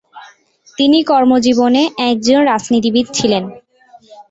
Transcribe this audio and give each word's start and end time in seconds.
তিনি 0.77 0.99
কর্মজীবনে 1.03 1.81
একজন 2.09 2.39
রাজনীতিবিদ 2.45 3.05
ছিলেন। 3.13 3.43